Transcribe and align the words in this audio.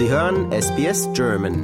Sie 0.00 0.08
hören 0.08 0.50
SBS 0.50 1.10
German. 1.12 1.54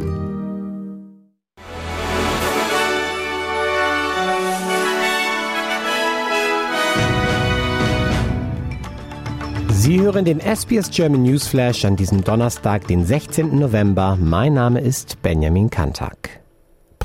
Sie 9.71 10.01
hören 10.03 10.27
den 10.27 10.41
SBS 10.41 10.91
German 10.91 11.23
Newsflash 11.23 11.87
an 11.87 11.97
diesem 11.97 12.23
Donnerstag, 12.25 12.87
den 12.89 13.07
16. 13.07 13.59
November. 13.59 14.19
Mein 14.21 14.53
Name 14.53 14.83
ist 14.83 15.23
Benjamin 15.23 15.71
Kantak. 15.71 16.46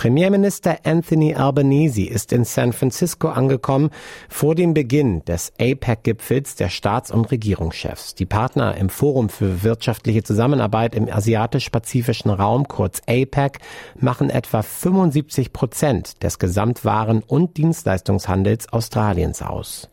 Premierminister 0.02 0.80
Anthony 0.84 1.36
Albanese 1.36 2.08
ist 2.08 2.34
in 2.34 2.44
San 2.44 2.74
Francisco 2.74 3.28
angekommen 3.28 3.92
vor 4.30 4.56
dem 4.56 4.74
Beginn 4.74 5.24
des 5.26 5.54
APEC-Gipfels 5.60 6.56
der 6.56 6.70
Staats- 6.70 7.12
und 7.12 7.30
Regierungschefs. 7.30 8.16
Die 8.16 8.26
Partner 8.26 8.76
im 8.78 8.90
Forum 8.90 9.30
für 9.30 9.62
wirtschaftliche 9.62 10.24
Zusammenarbeit 10.24 10.96
im 10.96 11.08
asiatisch-pazifischen 11.08 12.32
Raum, 12.32 12.68
kurz 12.68 13.02
APEC, 13.02 13.60
machen 13.96 14.32
etwa 14.32 14.64
75 14.64 15.54
Prozent 15.54 16.24
des 16.24 16.40
Gesamtwaren- 16.40 17.22
und 17.22 17.58
Dienstleistungshandels 17.58 18.74
Australiens 18.74 19.44
aus. 19.44 19.88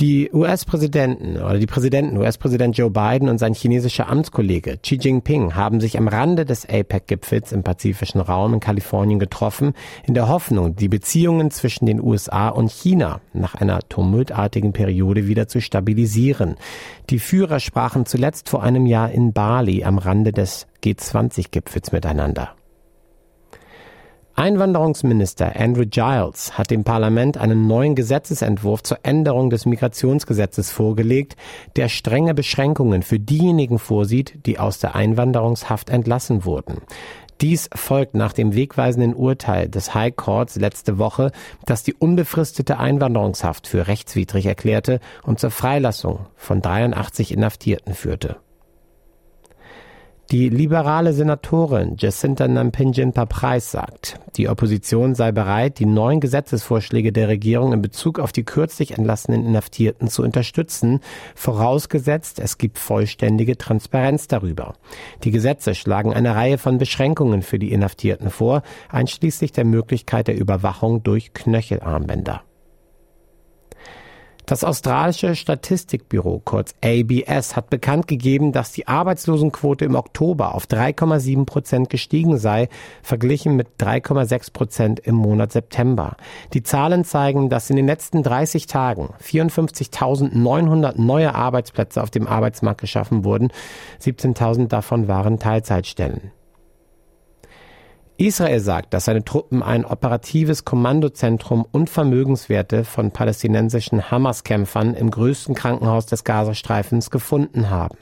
Die 0.00 0.28
US-Präsidenten 0.32 1.36
oder 1.36 1.56
die 1.56 1.66
Präsidenten, 1.66 2.16
US-Präsident 2.16 2.76
Joe 2.76 2.90
Biden 2.90 3.28
und 3.28 3.38
sein 3.38 3.54
chinesischer 3.54 4.08
Amtskollege 4.08 4.78
Xi 4.78 4.96
Jinping 4.96 5.54
haben 5.54 5.80
sich 5.80 5.96
am 5.96 6.08
Rande 6.08 6.44
des 6.44 6.68
APEC-Gipfels 6.68 7.52
im 7.52 7.62
pazifischen 7.62 8.20
Raum 8.20 8.54
in 8.54 8.60
Kalifornien 8.60 9.20
getroffen, 9.20 9.72
in 10.04 10.14
der 10.14 10.28
Hoffnung, 10.28 10.74
die 10.74 10.88
Beziehungen 10.88 11.52
zwischen 11.52 11.86
den 11.86 12.02
USA 12.02 12.48
und 12.48 12.72
China 12.72 13.20
nach 13.32 13.54
einer 13.54 13.88
tumultartigen 13.88 14.72
Periode 14.72 15.28
wieder 15.28 15.46
zu 15.46 15.60
stabilisieren. 15.60 16.56
Die 17.10 17.20
Führer 17.20 17.60
sprachen 17.60 18.04
zuletzt 18.04 18.48
vor 18.48 18.64
einem 18.64 18.86
Jahr 18.86 19.12
in 19.12 19.32
Bali 19.32 19.84
am 19.84 19.98
Rande 19.98 20.32
des 20.32 20.66
G20-Gipfels 20.82 21.92
miteinander. 21.92 22.56
Einwanderungsminister 24.36 25.54
Andrew 25.54 25.84
Giles 25.86 26.58
hat 26.58 26.72
dem 26.72 26.82
Parlament 26.82 27.38
einen 27.38 27.68
neuen 27.68 27.94
Gesetzesentwurf 27.94 28.82
zur 28.82 28.98
Änderung 29.04 29.48
des 29.48 29.64
Migrationsgesetzes 29.64 30.72
vorgelegt, 30.72 31.36
der 31.76 31.88
strenge 31.88 32.34
Beschränkungen 32.34 33.04
für 33.04 33.20
diejenigen 33.20 33.78
vorsieht, 33.78 34.44
die 34.44 34.58
aus 34.58 34.80
der 34.80 34.96
Einwanderungshaft 34.96 35.88
entlassen 35.88 36.44
wurden. 36.44 36.78
Dies 37.40 37.70
folgt 37.76 38.16
nach 38.16 38.32
dem 38.32 38.56
wegweisenden 38.56 39.14
Urteil 39.14 39.68
des 39.68 39.94
High 39.94 40.16
Courts 40.16 40.56
letzte 40.56 40.98
Woche, 40.98 41.30
das 41.64 41.84
die 41.84 41.94
unbefristete 41.94 42.78
Einwanderungshaft 42.78 43.68
für 43.68 43.86
rechtswidrig 43.86 44.46
erklärte 44.46 44.98
und 45.22 45.38
zur 45.38 45.52
Freilassung 45.52 46.26
von 46.34 46.60
83 46.60 47.30
Inhaftierten 47.30 47.94
führte. 47.94 48.36
Die 50.30 50.48
liberale 50.48 51.12
Senatorin 51.12 51.96
Jacinta 51.98 52.48
Nampinjin-Paprais 52.48 53.70
sagt, 53.70 54.18
die 54.36 54.48
Opposition 54.48 55.14
sei 55.14 55.32
bereit, 55.32 55.78
die 55.78 55.84
neuen 55.84 56.20
Gesetzesvorschläge 56.20 57.12
der 57.12 57.28
Regierung 57.28 57.74
in 57.74 57.82
Bezug 57.82 58.18
auf 58.18 58.32
die 58.32 58.42
kürzlich 58.42 58.92
entlassenen 58.96 59.44
Inhaftierten 59.44 60.08
zu 60.08 60.22
unterstützen, 60.22 61.00
vorausgesetzt 61.34 62.40
es 62.40 62.56
gibt 62.56 62.78
vollständige 62.78 63.58
Transparenz 63.58 64.26
darüber. 64.26 64.74
Die 65.24 65.30
Gesetze 65.30 65.74
schlagen 65.74 66.14
eine 66.14 66.34
Reihe 66.34 66.56
von 66.56 66.78
Beschränkungen 66.78 67.42
für 67.42 67.58
die 67.58 67.72
Inhaftierten 67.72 68.30
vor, 68.30 68.62
einschließlich 68.88 69.52
der 69.52 69.66
Möglichkeit 69.66 70.28
der 70.28 70.38
Überwachung 70.38 71.02
durch 71.02 71.34
Knöchelarmbänder. 71.34 72.42
Das 74.46 74.62
australische 74.62 75.34
Statistikbüro, 75.36 76.42
kurz 76.44 76.74
ABS, 76.84 77.56
hat 77.56 77.70
bekannt 77.70 78.06
gegeben, 78.06 78.52
dass 78.52 78.72
die 78.72 78.86
Arbeitslosenquote 78.86 79.86
im 79.86 79.94
Oktober 79.94 80.54
auf 80.54 80.66
3,7 80.66 81.46
Prozent 81.46 81.88
gestiegen 81.88 82.36
sei, 82.36 82.68
verglichen 83.02 83.56
mit 83.56 83.68
3,6 83.80 84.52
Prozent 84.52 85.00
im 85.00 85.14
Monat 85.14 85.52
September. 85.52 86.18
Die 86.52 86.62
Zahlen 86.62 87.04
zeigen, 87.04 87.48
dass 87.48 87.70
in 87.70 87.76
den 87.76 87.86
letzten 87.86 88.22
30 88.22 88.66
Tagen 88.66 89.14
54.900 89.22 91.00
neue 91.00 91.34
Arbeitsplätze 91.34 92.02
auf 92.02 92.10
dem 92.10 92.26
Arbeitsmarkt 92.26 92.82
geschaffen 92.82 93.24
wurden. 93.24 93.48
17.000 94.02 94.68
davon 94.68 95.08
waren 95.08 95.38
Teilzeitstellen. 95.38 96.32
Israel 98.26 98.60
sagt, 98.60 98.94
dass 98.94 99.04
seine 99.04 99.24
Truppen 99.24 99.62
ein 99.62 99.84
operatives 99.84 100.64
Kommandozentrum 100.64 101.66
und 101.70 101.90
Vermögenswerte 101.90 102.84
von 102.84 103.10
palästinensischen 103.10 104.10
Hamas-Kämpfern 104.10 104.94
im 104.94 105.10
größten 105.10 105.54
Krankenhaus 105.54 106.06
des 106.06 106.24
Gazastreifens 106.24 107.10
gefunden 107.10 107.70
haben. 107.70 107.98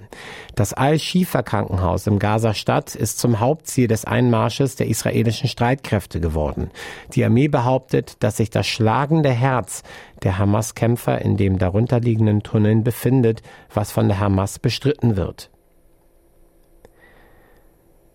Das 0.54 0.74
Al-Shifa-Krankenhaus 0.74 2.06
im 2.06 2.18
Gazastadt 2.18 2.94
ist 2.94 3.18
zum 3.18 3.40
Hauptziel 3.40 3.88
des 3.88 4.04
Einmarsches 4.04 4.76
der 4.76 4.86
israelischen 4.86 5.48
Streitkräfte 5.48 6.20
geworden. 6.20 6.70
Die 7.14 7.24
Armee 7.24 7.48
behauptet, 7.48 8.16
dass 8.20 8.36
sich 8.36 8.50
das 8.50 8.66
schlagende 8.66 9.30
Herz 9.30 9.82
der 10.22 10.38
Hamas-Kämpfer 10.38 11.20
in 11.20 11.36
dem 11.36 11.58
darunterliegenden 11.58 12.42
Tunneln 12.42 12.84
befindet, 12.84 13.42
was 13.74 13.90
von 13.90 14.08
der 14.08 14.20
Hamas 14.20 14.58
bestritten 14.58 15.16
wird. 15.16 15.50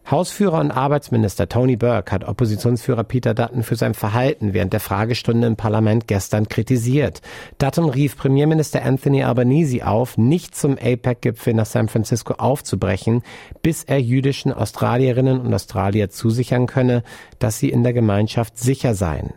Hausführer 0.09 0.61
und 0.61 0.71
Arbeitsminister 0.71 1.49
Tony 1.49 1.75
Burke 1.75 2.13
hat 2.13 2.23
Oppositionsführer 2.23 3.03
Peter 3.03 3.33
Dutton 3.33 3.63
für 3.63 3.75
sein 3.75 3.93
Verhalten 3.93 4.53
während 4.53 4.71
der 4.71 4.79
Fragestunde 4.79 5.47
im 5.47 5.57
Parlament 5.57 6.07
gestern 6.07 6.47
kritisiert. 6.47 7.21
Dutton 7.57 7.89
rief 7.89 8.15
Premierminister 8.15 8.85
Anthony 8.85 9.23
Albanese 9.23 9.85
auf, 9.85 10.17
nicht 10.17 10.55
zum 10.55 10.77
APEC-Gipfel 10.77 11.53
nach 11.53 11.65
San 11.65 11.89
Francisco 11.89 12.35
aufzubrechen, 12.35 13.21
bis 13.61 13.83
er 13.83 13.99
jüdischen 13.99 14.53
Australierinnen 14.53 15.41
und 15.41 15.53
Australier 15.53 16.09
zusichern 16.09 16.67
könne, 16.67 17.03
dass 17.39 17.59
sie 17.59 17.69
in 17.69 17.83
der 17.83 17.91
Gemeinschaft 17.91 18.57
sicher 18.57 18.95
seien. 18.95 19.33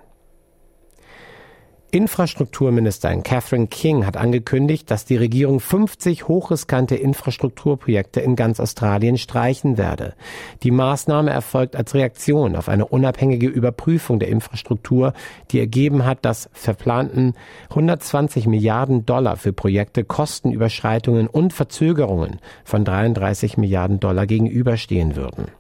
Infrastrukturministerin 1.93 3.23
Catherine 3.23 3.67
King 3.67 4.07
hat 4.07 4.17
angekündigt, 4.17 4.91
dass 4.91 5.05
die 5.05 5.17
Regierung 5.17 5.61
50 5.61 6.29
hochriskante 6.29 6.95
Infrastrukturprojekte 6.95 8.21
in 8.21 8.37
ganz 8.37 8.61
Australien 8.61 9.19
streichen 9.19 9.77
werde. 9.77 10.15
Die 10.63 10.71
Maßnahme 10.71 11.31
erfolgt 11.31 11.77
als 11.77 11.95
Reaktion 11.95 12.57
auf 12.57 12.69
eine 12.69 12.87
unabhängige 12.87 13.49
Überprüfung 13.49 14.19
der 14.19 14.29
Infrastruktur, 14.29 15.13
die 15.51 15.59
ergeben 15.59 16.05
hat, 16.05 16.25
dass 16.25 16.49
verplanten 16.53 17.35
120 17.71 18.47
Milliarden 18.47 19.05
Dollar 19.05 19.37
für 19.37 19.53
Projekte 19.53 20.05
Kostenüberschreitungen 20.05 21.27
und 21.27 21.53
Verzögerungen 21.53 22.39
von 22.65 22.85
33 22.85 23.57
Milliarden 23.57 24.01
Dollar 24.01 24.27
gegenüberstehen 24.27 25.17
würden. 25.17 25.60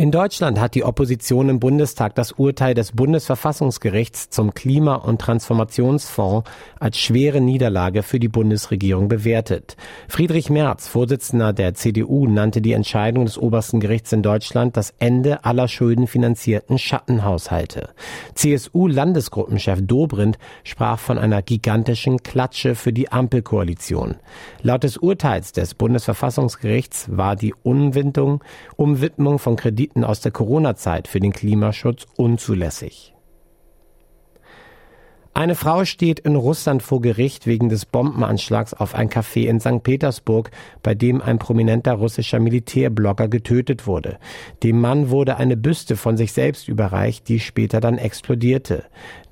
In 0.00 0.12
Deutschland 0.12 0.60
hat 0.60 0.76
die 0.76 0.84
Opposition 0.84 1.48
im 1.48 1.58
Bundestag 1.58 2.14
das 2.14 2.30
Urteil 2.30 2.72
des 2.72 2.92
Bundesverfassungsgerichts 2.92 4.30
zum 4.30 4.54
Klima- 4.54 4.94
und 4.94 5.20
Transformationsfonds 5.20 6.48
als 6.78 6.98
schwere 6.98 7.40
Niederlage 7.40 8.04
für 8.04 8.20
die 8.20 8.28
Bundesregierung 8.28 9.08
bewertet. 9.08 9.76
Friedrich 10.06 10.50
Merz, 10.50 10.86
Vorsitzender 10.86 11.52
der 11.52 11.74
CDU, 11.74 12.28
nannte 12.28 12.60
die 12.60 12.74
Entscheidung 12.74 13.24
des 13.24 13.38
obersten 13.38 13.80
Gerichts 13.80 14.12
in 14.12 14.22
Deutschland 14.22 14.76
das 14.76 14.94
Ende 15.00 15.44
aller 15.44 15.66
schuldenfinanzierten 15.66 16.78
Schattenhaushalte. 16.78 17.88
CSU-Landesgruppenchef 18.34 19.80
Dobrindt 19.82 20.38
sprach 20.62 21.00
von 21.00 21.18
einer 21.18 21.42
gigantischen 21.42 22.22
Klatsche 22.22 22.76
für 22.76 22.92
die 22.92 23.10
Ampelkoalition. 23.10 24.14
Laut 24.62 24.84
des 24.84 24.96
Urteils 24.96 25.50
des 25.50 25.74
Bundesverfassungsgerichts 25.74 27.08
war 27.10 27.34
die 27.34 27.52
Umwidmung, 27.64 28.44
von 29.38 29.56
Krediten 29.56 29.87
Krediten 29.88 30.04
aus 30.04 30.20
der 30.20 30.32
Corona-Zeit 30.32 31.08
für 31.08 31.20
den 31.20 31.32
Klimaschutz 31.32 32.06
unzulässig. 32.16 33.14
Eine 35.38 35.54
Frau 35.54 35.84
steht 35.84 36.18
in 36.18 36.34
Russland 36.34 36.82
vor 36.82 37.00
Gericht 37.00 37.46
wegen 37.46 37.68
des 37.68 37.86
Bombenanschlags 37.86 38.74
auf 38.74 38.96
ein 38.96 39.08
Café 39.08 39.46
in 39.46 39.60
St. 39.60 39.84
Petersburg, 39.84 40.50
bei 40.82 40.96
dem 40.96 41.22
ein 41.22 41.38
prominenter 41.38 41.92
russischer 41.92 42.40
Militärblogger 42.40 43.28
getötet 43.28 43.86
wurde. 43.86 44.18
Dem 44.64 44.80
Mann 44.80 45.10
wurde 45.10 45.36
eine 45.36 45.56
Büste 45.56 45.94
von 45.94 46.16
sich 46.16 46.32
selbst 46.32 46.66
überreicht, 46.66 47.28
die 47.28 47.38
später 47.38 47.78
dann 47.78 47.98
explodierte. 47.98 48.82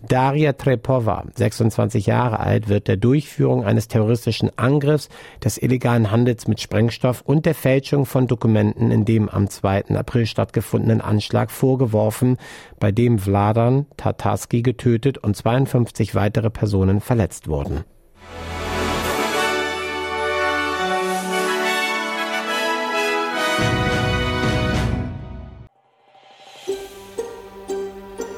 Daria 0.08 0.52
Trepova, 0.52 1.24
26 1.34 2.06
Jahre 2.06 2.38
alt, 2.38 2.68
wird 2.68 2.86
der 2.86 2.96
Durchführung 2.96 3.64
eines 3.64 3.88
terroristischen 3.88 4.56
Angriffs, 4.56 5.08
des 5.42 5.60
illegalen 5.60 6.12
Handels 6.12 6.46
mit 6.46 6.60
Sprengstoff 6.60 7.22
und 7.22 7.46
der 7.46 7.56
Fälschung 7.56 8.06
von 8.06 8.28
Dokumenten 8.28 8.92
in 8.92 9.04
dem 9.04 9.28
am 9.28 9.48
2. 9.48 9.86
April 9.96 10.26
stattgefundenen 10.26 11.00
Anschlag 11.00 11.50
vorgeworfen, 11.50 12.36
bei 12.78 12.92
dem 12.92 13.18
Vladan 13.18 13.86
Tatarski 13.96 14.62
getötet 14.62 15.18
und 15.18 15.34
52 15.34 15.95
weitere 16.14 16.50
Personen 16.50 17.00
verletzt 17.00 17.48
wurden. 17.48 17.84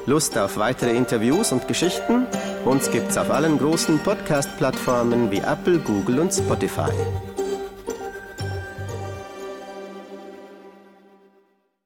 Lust 0.07 0.39
auf 0.39 0.57
weitere 0.57 0.97
Interviews 0.97 1.53
und 1.53 1.69
Geschichten? 1.69 2.27
Uns 2.65 2.91
gibt's 2.91 3.19
auf 3.19 3.31
allen 3.31 3.59
großen 3.59 3.99
Podcast-Plattformen 3.99 5.31
wie 5.31 5.41
Apple, 5.41 5.79
Google 5.81 6.21
und 6.21 6.33
Spotify. 6.33 6.91